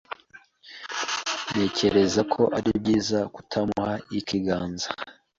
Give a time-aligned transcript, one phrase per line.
[1.51, 4.87] Ntekereza ko ari byiza kutamuha ikiganza.